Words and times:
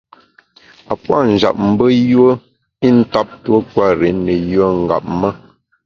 A 0.91 0.93
puâ’ 1.03 1.19
njap 1.31 1.55
mbe 1.69 1.85
yùe 2.09 2.31
i 2.87 2.89
ntap 2.97 3.29
tuo 3.43 3.57
kwer 3.69 3.97
i 4.09 4.11
ne 4.23 4.33
yùe 4.51 4.67
ngap 4.83 5.05
ma. 5.21 5.29